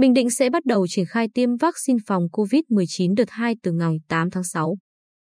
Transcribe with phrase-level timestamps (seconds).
[0.00, 3.96] Bình Định sẽ bắt đầu triển khai tiêm vaccine phòng COVID-19 đợt 2 từ ngày
[4.08, 4.76] 8 tháng 6.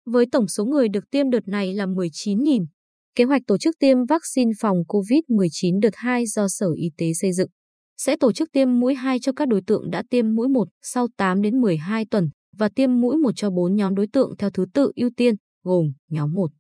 [0.07, 2.67] Với tổng số người được tiêm đợt này là 19.000.
[3.15, 7.33] Kế hoạch tổ chức tiêm vaccine phòng COVID-19 đợt 2 do Sở Y tế xây
[7.33, 7.49] dựng
[7.97, 11.09] sẽ tổ chức tiêm mũi 2 cho các đối tượng đã tiêm mũi 1 sau
[11.17, 14.67] 8 đến 12 tuần và tiêm mũi 1 cho 4 nhóm đối tượng theo thứ
[14.75, 16.51] tự ưu tiên, gồm nhóm 1.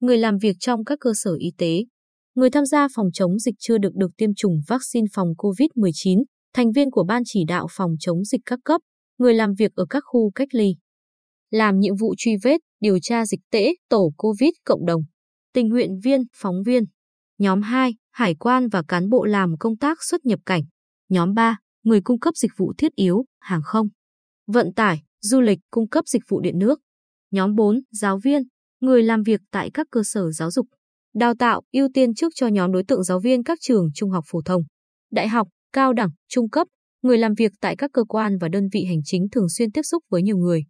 [0.00, 1.84] Người làm việc trong các cơ sở y tế,
[2.34, 6.22] người tham gia phòng chống dịch chưa được được tiêm chủng vaccine phòng COVID-19,
[6.54, 8.80] thành viên của Ban chỉ đạo phòng chống dịch các cấp,
[9.18, 10.76] người làm việc ở các khu cách ly.
[11.50, 15.02] Làm nhiệm vụ truy vết, điều tra dịch tễ, tổ COVID cộng đồng,
[15.52, 16.84] tình nguyện viên, phóng viên.
[17.38, 20.62] Nhóm 2, hải quan và cán bộ làm công tác xuất nhập cảnh.
[21.08, 23.88] Nhóm 3, người cung cấp dịch vụ thiết yếu, hàng không,
[24.46, 26.80] vận tải, du lịch, cung cấp dịch vụ điện nước.
[27.30, 28.42] Nhóm 4, giáo viên,
[28.80, 30.66] người làm việc tại các cơ sở giáo dục.
[31.14, 34.24] Đào tạo ưu tiên trước cho nhóm đối tượng giáo viên các trường trung học
[34.26, 34.62] phổ thông,
[35.10, 36.66] đại học, cao đẳng, trung cấp,
[37.02, 39.82] người làm việc tại các cơ quan và đơn vị hành chính thường xuyên tiếp
[39.82, 40.64] xúc với nhiều người.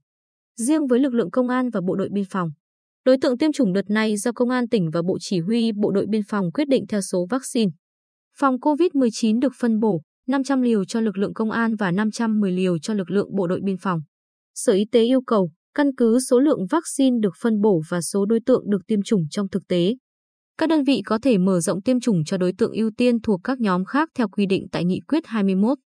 [0.61, 2.51] Riêng với lực lượng công an và bộ đội biên phòng,
[3.05, 5.91] đối tượng tiêm chủng đợt này do công an tỉnh và bộ chỉ huy bộ
[5.91, 7.71] đội biên phòng quyết định theo số vaccine.
[8.39, 12.79] Phòng COVID-19 được phân bổ 500 liều cho lực lượng công an và 510 liều
[12.79, 14.01] cho lực lượng bộ đội biên phòng.
[14.55, 18.27] Sở Y tế yêu cầu căn cứ số lượng vaccine được phân bổ và số
[18.27, 19.95] đối tượng được tiêm chủng trong thực tế.
[20.59, 23.41] Các đơn vị có thể mở rộng tiêm chủng cho đối tượng ưu tiên thuộc
[23.45, 25.79] các nhóm khác theo quy định tại Nghị quyết 21.